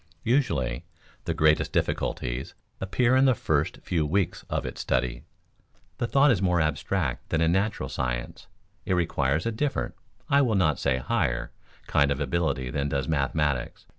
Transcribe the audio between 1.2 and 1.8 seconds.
the greatest